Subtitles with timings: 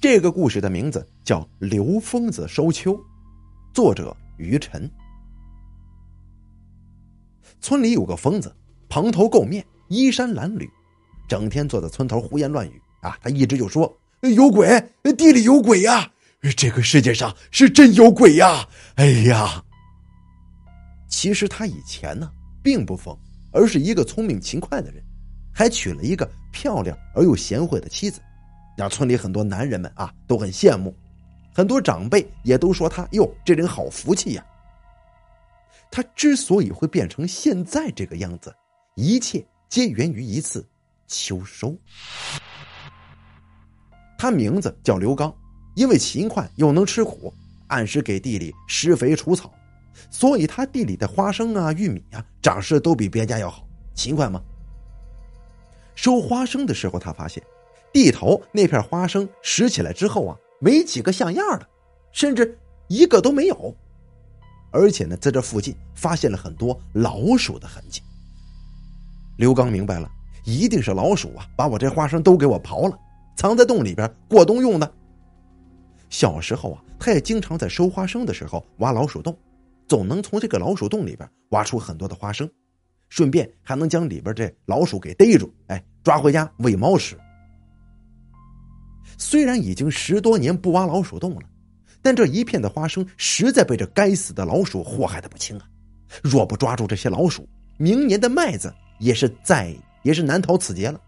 [0.00, 2.94] 这个故事的名字叫《刘疯子收秋》，
[3.74, 4.90] 作者于晨。
[7.60, 8.50] 村里有个疯子，
[8.88, 10.66] 蓬头垢面，衣衫褴褛，
[11.28, 13.18] 整天坐在村头胡言乱语啊！
[13.20, 14.82] 他一直就说有鬼，
[15.18, 16.10] 地里有鬼呀！
[16.56, 18.66] 这个世界上是真有鬼呀！
[18.94, 19.62] 哎呀，
[21.10, 22.32] 其实他以前呢
[22.62, 23.14] 并不疯，
[23.52, 25.04] 而是一个聪明勤快的人，
[25.52, 28.18] 还娶了一个漂亮而又贤惠的妻子。
[28.76, 30.94] 让村里很多男人们啊都很羡慕，
[31.54, 34.46] 很多长辈也都说他哟，这人好福气呀。
[35.90, 38.54] 他之所以会变成现在这个样子，
[38.94, 40.66] 一切皆源于一次
[41.08, 41.76] 秋收。
[44.16, 45.34] 他名字叫刘刚，
[45.74, 47.32] 因为勤快又能吃苦，
[47.66, 49.52] 按时给地里施肥除草，
[50.10, 53.66] 所以他地里的花生啊、玉米啊长势都比别家要好。
[53.94, 54.40] 勤快吗？
[55.94, 57.42] 收花生的时候，他发现。
[57.92, 61.68] 地头那片花生拾起来之后啊，没几个像样的，
[62.12, 63.74] 甚至一个都没有。
[64.70, 68.00] 而且呢，在这附近发现了很多老鼠的痕迹。
[69.38, 70.08] 刘刚明白了，
[70.44, 72.96] 一定是老鼠啊，把我这花生都给我刨了，
[73.36, 74.92] 藏在洞里边过冬用的。
[76.08, 79.36] 小时候啊，他也经常在收花生的时候挖老鼠洞，
[79.88, 82.48] 总能从这个老鼠洞里边挖出很多的花生，
[83.08, 87.18] 顺便还能将里边这老鼠给逮住，哎，抓回家喂猫吃。
[89.20, 91.42] 虽然已经十多年不挖老鼠洞了，
[92.00, 95.68] 但这一片的花生实在被这该死的老鼠祸害的不轻啊！
[96.22, 100.98] 若不抓住这些老鼠，明年的麦子也是再也是难逃此劫了。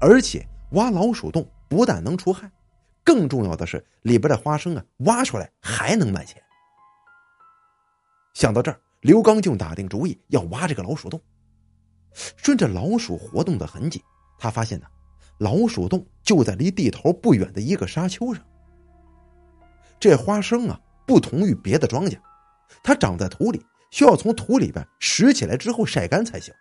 [0.00, 2.50] 而且挖老鼠洞不但能除害，
[3.04, 6.42] 更重要的是里边的花生啊，挖出来还能卖钱。
[8.32, 11.20] 想到这儿，刘刚就打定主意要挖这个老鼠洞。
[12.14, 14.02] 顺着老鼠活动的痕迹，
[14.38, 14.86] 他发现呢。
[15.38, 18.42] 老鼠洞就在离地头不远的一个沙丘上。
[19.98, 22.18] 这花生啊，不同于别的庄稼，
[22.82, 26.52] 它长在土里，需要从土里边拾起来之后晒干才行。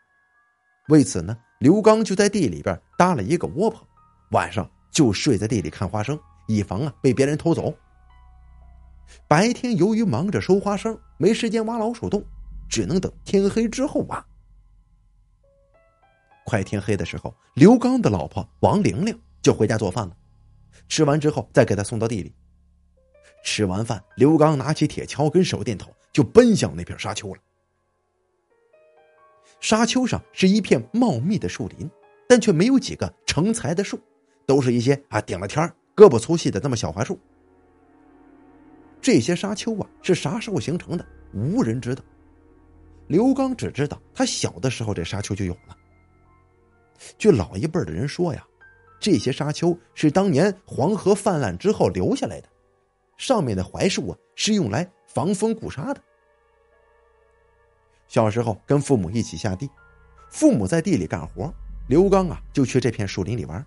[0.89, 3.81] 为此呢，刘刚就在地里边搭了一个窝棚，
[4.31, 7.73] 晚上就睡在地里看花生，以防啊被别人偷走。
[9.27, 12.23] 白天由于忙着收花生，没时间挖老鼠洞，
[12.69, 14.25] 只能等天黑之后挖。
[16.45, 20.15] 快天黑的时候，刘刚的老婆王玲玲就回家做饭了。
[20.87, 22.33] 吃完之后，再给他送到地里。
[23.43, 27.41] 吃完饭，刘刚拿起铁锹跟手电筒，就奔向那片沙丘了。
[29.59, 31.89] 沙丘上是一片茂密的树林，
[32.27, 33.99] 但却没有几个成材的树，
[34.45, 35.63] 都是一些啊顶了天
[35.95, 37.19] 胳膊粗细的那么小槐树。
[38.99, 42.03] 这些沙丘啊是啥时候形成的，无人知道。
[43.07, 45.77] 刘刚只知道他小的时候这沙丘就有了。
[47.17, 48.45] 据老一辈的人说呀，
[48.99, 52.47] 这些沙丘是当年黄河泛滥之后留下来的，
[53.17, 56.01] 上面的槐树啊是用来防风固沙的。
[58.07, 59.69] 小时候跟父母一起下地，
[60.29, 61.53] 父母在地里干活，
[61.87, 63.65] 刘刚啊就去这片树林里玩。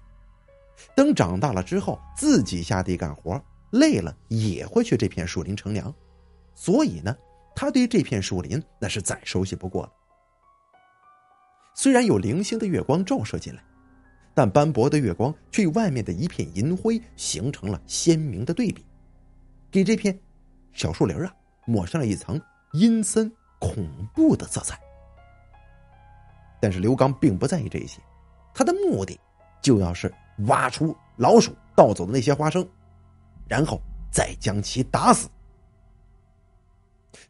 [0.95, 3.41] 等长大了之后，自己下地干活
[3.71, 5.93] 累了也会去这片树林乘凉，
[6.55, 7.17] 所以呢，
[7.55, 9.93] 他对这片树林那是再熟悉不过了。
[11.75, 13.63] 虽然有零星的月光照射进来，
[14.33, 18.85] 但斑驳的月光却与外面的一片银灰形成了鲜明的对比，
[19.71, 20.19] 给这片
[20.73, 21.35] 小树林啊
[21.67, 22.41] 抹上了一层
[22.73, 24.79] 阴森恐怖的色彩。
[26.61, 28.01] 但是刘刚并不在意这些，
[28.55, 29.19] 他的目的
[29.61, 30.13] 就要是
[30.47, 32.67] 挖出老鼠盗走的那些花生，
[33.49, 33.81] 然后
[34.11, 35.29] 再将其打死。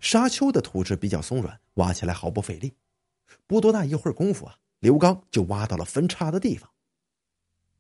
[0.01, 2.73] 沙丘的土质比较松软，挖起来毫不费力。
[3.47, 6.69] 不多大一会儿功夫啊，刘刚就挖到了分叉的地方。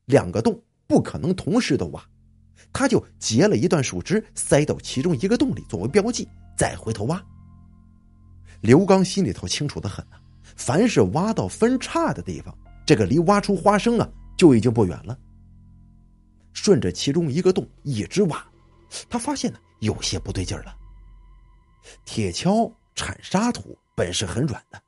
[0.06, 2.04] 两个洞不可能同时都挖，
[2.72, 7.22] 他就截了一段树枝塞到其中一个洞里作为标记，再回头挖。
[8.60, 10.20] 刘刚心里头清楚的很啊，
[10.56, 15.18] 凡是挖到分叉的地方，这个离挖出花生啊就已经不远了。
[16.52, 18.46] 顺着其中一个洞一直挖，
[19.08, 20.76] 他发现呢有些不对劲了。
[22.04, 24.80] 铁锹铲沙土本是很软的。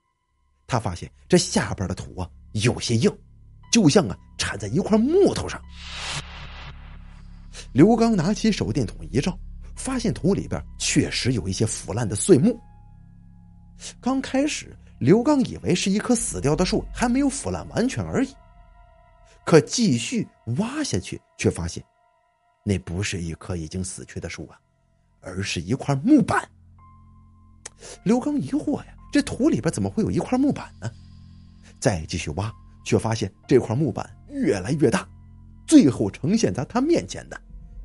[0.67, 3.11] 他发现这下边的土啊有些硬，
[3.71, 5.61] 就像啊铲在一块木头上。
[7.73, 9.39] 刘刚拿起手电筒一照，
[9.75, 12.59] 发现土里边确实有一些腐烂的碎木。
[14.01, 18.35] 刚开始，刘刚以为是一棵死掉的树还没有腐烂完全而已，
[19.45, 20.27] 可继续
[20.57, 21.85] 挖下去，却发现
[22.65, 24.59] 那不是一棵已经死去的树啊，
[25.21, 26.49] 而是一块木板。
[28.03, 28.95] 刘刚疑惑呀。
[29.17, 30.91] 这土里边怎么会有一块木板呢？
[31.81, 32.53] 再继续挖，
[32.85, 35.09] 却发现这块木板越来越大，
[35.67, 37.41] 最后呈现在他面前的，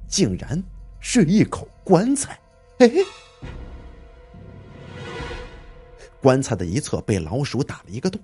[0.09, 0.61] 竟然
[0.99, 2.37] 是一口棺材。
[2.77, 3.05] 嘿嘿，
[6.21, 8.21] 棺材的一侧被老鼠打了一个洞，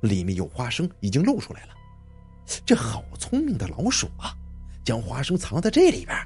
[0.00, 1.68] 里面有花生，已经露出来了。
[2.66, 4.34] 这好聪明的老鼠啊，
[4.82, 6.18] 将花生藏在这里边，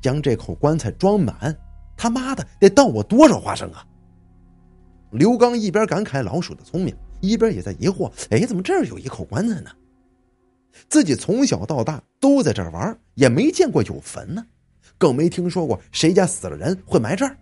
[0.00, 1.52] 将这口棺材装满。
[1.96, 3.84] 他妈的，得倒我多少花生啊！
[5.10, 9.70] 刘刚一边感慨老鼠的聪明，一边也在疑惑：哎，怎么这儿有一口棺材呢？
[10.88, 14.46] 自己从小到大都在这儿玩，也没见过有坟呢，
[14.96, 17.36] 更没听说过谁家死了人会埋这儿。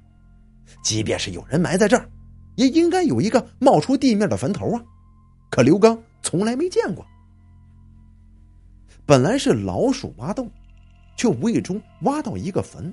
[0.83, 2.09] 即便是有人埋在这儿，
[2.57, 4.83] 也应该有一个冒出地面的坟头啊！
[5.51, 7.07] 可刘刚从来没见过。
[9.07, 10.51] 本来是老鼠挖洞，
[11.17, 12.93] 却无意中挖到一个坟。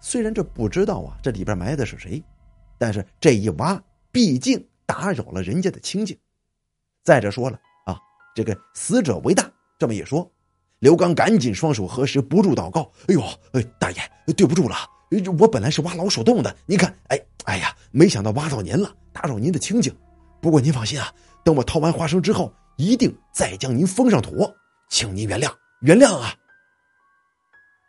[0.00, 2.22] 虽然这不知道啊，这里边埋的是谁，
[2.80, 3.78] 但是这一挖，
[4.10, 6.18] 毕竟打扰了人家的清静。
[7.04, 8.00] 再者说了啊，
[8.34, 10.32] 这个死者为大，这么一说，
[10.78, 13.22] 刘刚赶紧双手合十，不住祷告：“哎呦，
[13.78, 14.00] 大爷，
[14.34, 14.76] 对不住了，
[15.38, 19.94] 我本来是挖老鼠洞的，您看，哎，哎呀，没想到挖到您了，打扰您的清静。
[20.40, 21.12] 不过您放心啊，
[21.44, 24.50] 等我掏完花生之后，一定再将您封上土，
[24.88, 25.52] 请您原谅，
[25.82, 26.34] 原谅啊。”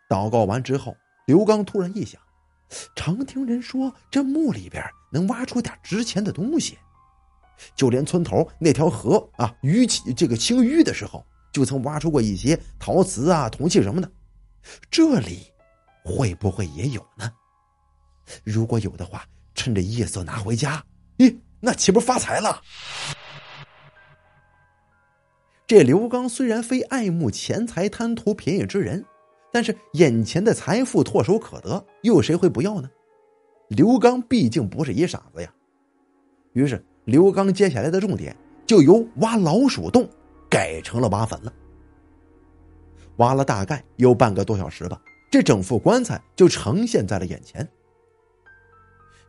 [0.10, 0.94] 祷告完之后。
[1.28, 2.20] 刘刚突然一想，
[2.96, 6.78] 常听人说这墓里边能挖出点值钱的东西，
[7.76, 14.10] 就连村头那条河啊淤起这个清淤的时候，就曾挖出过一些陶瓷啊、铜器什么的。
[14.90, 15.52] 这里
[16.04, 17.32] 会不会也有呢？
[18.44, 20.82] 如果有的话，趁着夜色拿回家，
[21.18, 22.62] 咦，那岂不发财了？
[25.68, 29.06] 这刘刚虽然非爱慕钱财、贪图便宜之人。
[29.52, 32.90] 但是眼前的财富唾手可得，又有谁会不要呢？
[33.68, 35.54] 刘刚毕竟不是一傻子呀。
[36.54, 40.10] 于是，刘刚接下来的重点就由挖老鼠洞
[40.50, 41.54] 改成了挖坟了。
[43.18, 47.68] 挖了大概有半个多小时吧，这整副棺材就呈现在了眼前。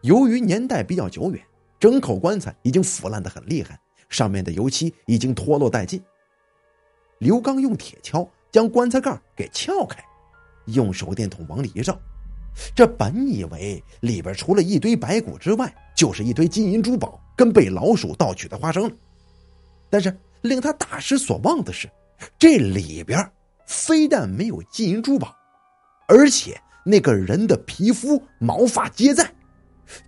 [0.02, 1.40] 由于年代比较久远，
[1.78, 3.78] 整口棺材已经腐烂的很厉害，
[4.08, 6.02] 上面的油漆已经脱落殆尽。
[7.18, 10.02] 刘刚用铁锹将棺材盖给撬开。
[10.66, 11.98] 用手电筒往里一照，
[12.74, 18.90] 这本以为里边除了一堆白骨之外，就是一堆金银珠宝跟被老鼠盗取的花生了。
[19.90, 21.88] 但是令他大失所望的是，
[22.38, 23.30] 这里边
[23.66, 25.34] 非但没有金银珠宝，
[26.08, 29.30] 而且那个人的皮肤毛发皆在，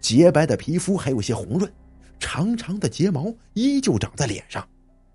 [0.00, 1.70] 洁白的皮肤还有些红润，
[2.18, 4.66] 长长的睫毛依旧长在脸上。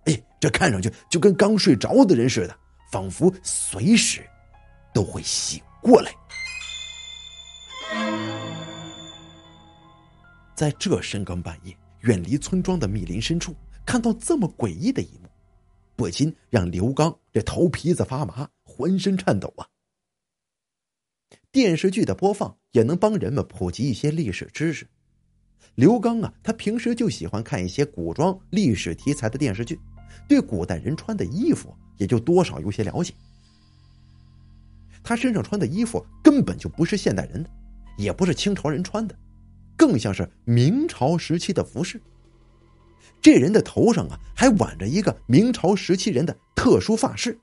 [0.06, 2.56] 哎，这看上去就跟刚睡着的人似的，
[2.92, 4.21] 仿佛随时。
[5.00, 6.13] 都会醒过来。
[10.54, 13.56] 在这深更半夜，远离村庄的密林深处，
[13.86, 15.30] 看到这么诡异的一幕，
[15.96, 19.66] 不禁让刘刚这头皮子发麻，浑身颤抖啊！
[21.50, 24.86] 电视剧的播放也能帮人们普及一些历史知识。
[25.75, 29.80] 刘刚啊，他平时就喜欢看一些古装历史题材的电视剧，
[30.28, 33.13] 对古代人穿的衣服也就多少有些了解。
[35.04, 37.50] 他身上穿的衣服根本就不是现代人的，
[37.98, 39.16] 也不是清朝人穿的，
[39.75, 42.01] 更像是明朝时期的服饰。
[43.22, 47.38] 这人的头上啊，还挽着一个明朝时期人的特殊发饰。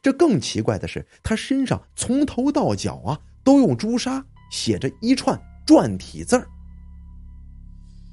[0.00, 6.48] 这更奇怪的是，他身上从头到脚啊，都用朱砂写着一串篆体字儿。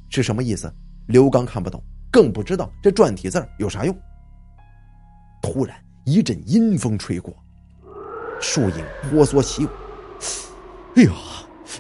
[0.10, 0.74] 是什么意思？
[1.08, 3.98] 刘刚看不懂，更不知道这篆体字有啥用。
[5.42, 7.36] 突然一阵阴风吹过。
[8.44, 9.70] 树影婆娑起舞，
[10.96, 11.12] 哎呀！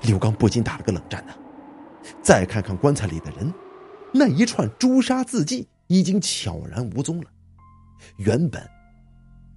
[0.03, 1.33] 刘刚不禁打了个冷战呢。
[2.21, 3.53] 再看看棺材里的人，
[4.13, 7.25] 那一串朱砂字迹已经悄然无踪了。
[8.15, 8.65] 原本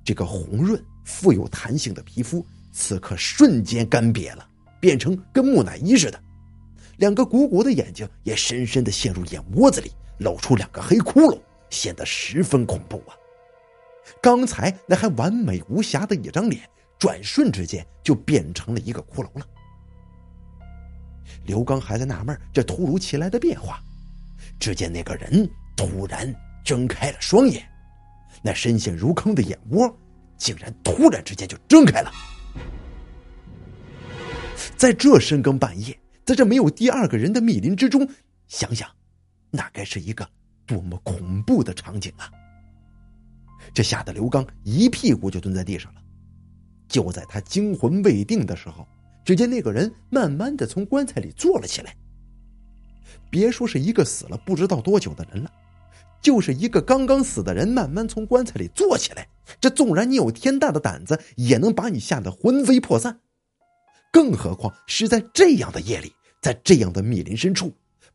[0.04, 4.46] 这个红润、富有弹性的皮肤，此刻瞬间干瘪了，
[4.80, 6.20] 变成跟木乃伊似的。
[6.96, 11.38] 两个鼓鼓的眼睛也深深的陷入眼窝子里，露出两个黑窟窿，
[11.70, 13.14] 显得十分恐怖啊！
[14.20, 16.68] 刚才那还完美无瑕的一张脸。
[16.98, 19.46] 转瞬之间就变成了一个骷髅了。
[21.44, 23.82] 刘刚还在纳闷这突如其来的变化，
[24.58, 26.34] 只见那个人突然
[26.64, 27.68] 睁开了双眼，
[28.42, 29.94] 那深陷如坑的眼窝
[30.36, 32.10] 竟然突然之间就睁开了。
[34.76, 38.08] 在这深更半夜，在这没有第二个人的密林之中，
[38.46, 38.88] 想想，
[39.50, 40.28] 那该是一个
[40.66, 42.30] 多么恐怖的场景啊！
[43.74, 46.00] 这吓得刘刚一屁股就蹲在地上了。
[46.88, 48.86] 就在他惊魂未定的时候，
[49.24, 51.94] 只见那个人慢慢的从棺材里坐了起来。
[53.30, 55.50] 别说是一个死了不知道多久的人了，
[56.22, 59.28] 就是一个刚刚死的人慢慢从棺材里坐起来，
[59.60, 63.20] 这纵然你有天大的胆子，也能把你吓得魂飞魄散。
[64.12, 67.72] 更何况是在这样的夜里，在这样的密林深处，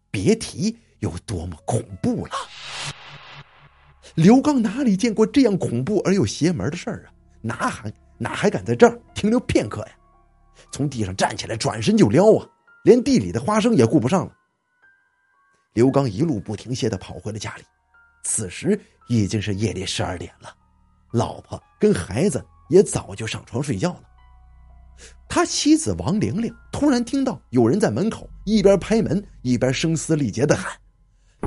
[0.09, 2.31] 别提有多么恐怖了。
[4.15, 7.13] 刘刚哪里见过这样恐怖而又邪门的事儿啊？
[7.41, 9.91] 哪还哪还敢在这儿停留片刻呀？
[10.71, 12.47] 从地上站起来，转身就撩啊，
[12.83, 14.31] 连地里的花生也顾不上了。
[15.73, 17.63] 刘刚一路不停歇的跑回了家里，
[18.23, 20.53] 此时已经是夜里十二点了，
[21.13, 24.03] 老婆跟孩子也早就上床睡觉了。
[25.27, 30.71] 他妻子王玲玲突然听到有人在门口一边拍门一边声嘶力竭的喊：“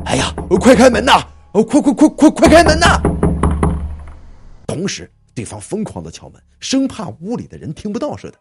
[0.06, 1.22] 哎呀，快开门呐！
[1.52, 3.00] 快快快快快开门呐！”
[4.66, 8.38] 同时，对方疯狂的敲门，生怕屋里的人听不到似的。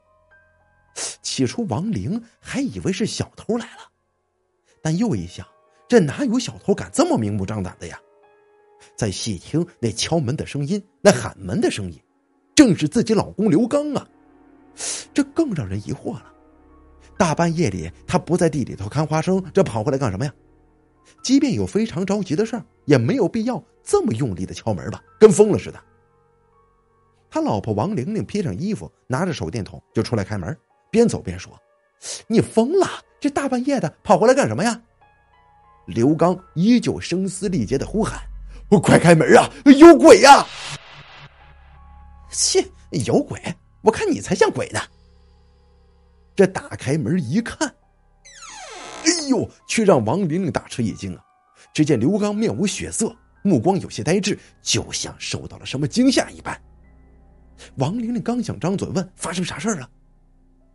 [1.21, 3.89] 起初，王玲还以为是小偷来了，
[4.81, 5.45] 但又一想。
[5.89, 8.00] 这哪有小偷敢这么明目张胆的呀？
[8.95, 12.00] 再细听那敲门的声音，那喊门的声音，
[12.55, 14.07] 正是自己老公刘刚啊！
[15.13, 16.31] 这更让人疑惑了。
[17.17, 20.33] 大半夜里，他不在地里头看花生，这跑回来干什么呀？
[21.21, 25.03] 即便有非常着急的事儿，也没有必要这么用力的敲门吧？
[25.19, 25.79] 跟疯了似的。
[27.33, 30.55] 他老婆王玲玲披上衣服，拿着手电筒就出来开门，
[30.91, 31.51] 边走边说
[32.29, 32.87] ：“你疯了？
[33.19, 34.79] 这大半夜的跑回来干什么呀？”
[35.87, 38.21] 刘刚依旧声嘶力竭的呼喊
[38.83, 39.49] ：“快开门啊！
[39.65, 40.45] 有鬼呀！”
[42.29, 42.63] 切，
[43.03, 43.41] 有鬼！
[43.81, 44.79] 我看你才像鬼呢。
[46.35, 47.67] 这打开门一看，
[49.05, 51.23] 哎呦，却让王玲玲大吃一惊啊！
[51.73, 53.11] 只见刘刚面无血色，
[53.41, 56.55] 目光有些呆滞，就像受到了什么惊吓一般。
[57.75, 59.89] 王玲玲刚想张嘴问发生啥事了，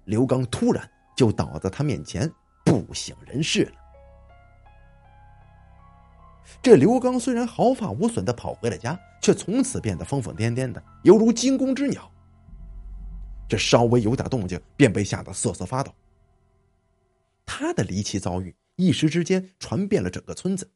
[0.05, 2.31] 刘刚突然就倒在他面前，
[2.65, 3.73] 不省人事了。
[6.63, 12.11] 这刘刚虽然毫发无损的跑回了家，却从此变得疯疯癫癫的，犹如惊弓之鸟。
[13.49, 15.93] 这稍微有点动静，便被吓得瑟瑟发抖。
[17.47, 20.71] 他的离奇遭遇一时之间传遍了整个村子，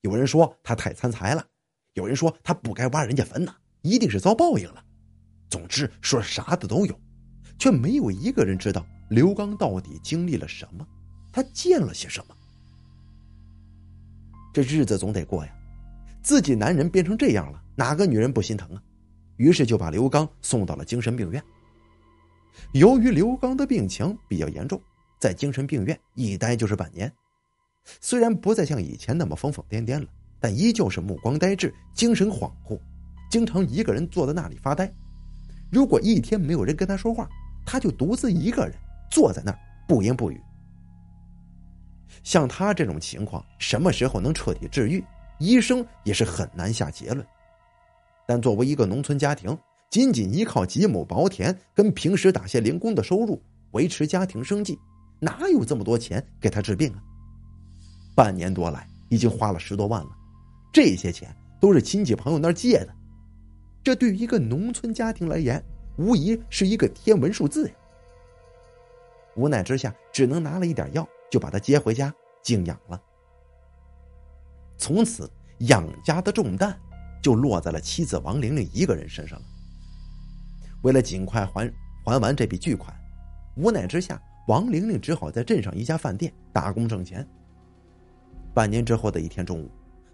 [0.00, 1.44] 有人说他太贪财了，
[1.94, 4.84] 有人说他不该挖人家坟呢，一定是遭报应了。
[5.54, 7.00] 总之说啥的都有，
[7.60, 10.84] 却没有一个人知道刘刚到底经历了什么，
[11.32, 12.34] 他见了些什么。
[14.52, 15.52] 这日子总得过呀，
[16.24, 18.82] 自己男人变成这样了，哪个女人不心疼啊？
[19.36, 21.40] 于是就把刘刚送到了精神病院。
[22.72, 24.82] 由于刘刚的病情比较严重，
[25.20, 27.12] 在精神病院一待就是半年。
[28.00, 30.08] 虽然不再像以前那么疯疯癫癫了，
[30.40, 32.76] 但依旧是目光呆滞、精神恍惚，
[33.30, 34.92] 经常一个人坐在那里发呆。
[35.74, 37.28] 如果一天没有人跟他说话，
[37.66, 38.76] 他就独自一个人
[39.10, 40.40] 坐在那儿不言不语。
[42.22, 45.04] 像他这种情况，什么时候能彻底治愈，
[45.40, 47.26] 医生也是很难下结论。
[48.24, 49.58] 但作为一个农村家庭，
[49.90, 54.78] 仅仅依靠几亩薄田跟平时打些零工的收入维持家庭生计，
[55.18, 57.02] 哪有这么多钱给他治病啊？
[58.14, 60.10] 半年多来，已经花了十多万了，
[60.72, 62.94] 这些钱都是亲戚朋友那儿借的，
[63.84, 65.62] 这对于一个农村家庭而言，
[65.98, 67.74] 无疑是一个天文数字呀。
[69.36, 71.06] 无奈之下，只能拿了一点药。
[71.30, 72.14] 就把他接回家
[72.44, 73.02] 静养了。
[74.78, 75.28] 从此
[75.60, 76.78] 养家的重担
[77.20, 79.44] 就落在了妻子王玲玲一个人身上了。
[80.82, 81.68] 为了尽快还
[82.04, 82.96] 还完这笔巨款，
[83.56, 87.26] 无奈之下，王玲玲只好在镇上一家饭店打工挣钱。
[88.54, 89.68] 半年之后的一天中午，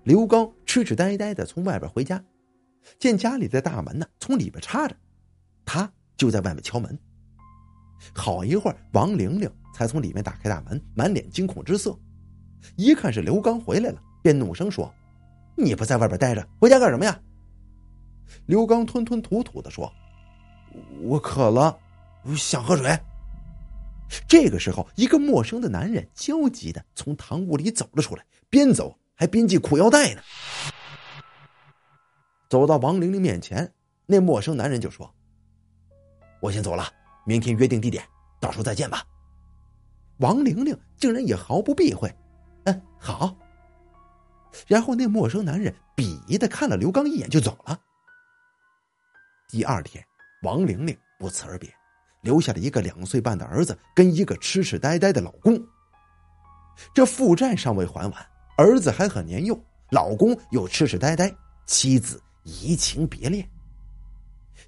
[0.05, 2.25] 刘刚痴痴呆呆的从外边回家，
[2.99, 4.97] 见家里的大门呢从里边插着，
[5.65, 6.99] 他就在外面敲门。
[8.15, 9.51] 好一会儿，王玲玲。
[9.73, 11.97] 才从里面打开大门，满脸惊恐之色，
[12.77, 14.93] 一看是刘刚回来了，便怒声说
[15.57, 17.19] ：“你不在外边待着，回家干什么呀？”
[18.45, 19.91] 刘刚吞吞吐吐的说
[21.01, 21.79] ：“我渴了，
[22.25, 22.99] 我想喝水。”
[24.29, 30.21] 这个时候，一个陌生的男人焦急的从堂屋里走了出来，边走还边系裤腰带呢。
[32.51, 33.73] 走到王玲玲面前，
[34.07, 35.09] 那陌生男人就说
[36.43, 36.85] ：“我先走了，
[37.25, 38.05] 明天约定地点，
[38.41, 39.05] 到时候再见吧。”
[40.19, 42.13] 王玲玲竟然也毫不避讳，
[42.65, 43.37] 嗯，好。
[44.67, 47.81] 然后那陌生男人鄙夷的看了刘刚一眼，就走了。
[49.49, 50.05] 第二天，
[50.43, 51.73] 王玲玲不辞而别，
[52.23, 55.57] 留下了一个两岁半的儿子跟一个痴痴呆呆的老公。
[56.93, 58.27] 这负债尚未还完，
[58.57, 59.57] 儿子还很年幼，
[59.91, 61.33] 老公又痴痴呆呆，
[61.65, 63.49] 妻子移情别恋。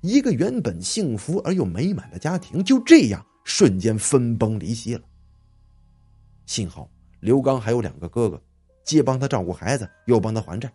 [0.01, 5.03] 一个原本幸福而又美满的家庭就这样瞬间分崩离析了。
[6.47, 8.43] 幸好刘刚还有两个哥哥
[8.85, 10.73] 既帮他照顾孩子又帮他还债。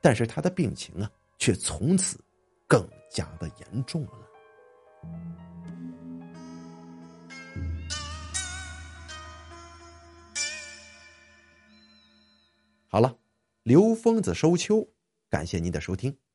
[0.00, 2.18] 但是他的病情啊却从此
[2.66, 4.28] 更加的严重了。
[12.90, 13.16] 好了
[13.62, 14.86] 刘疯子收秋
[15.28, 16.27] 感谢您的收听。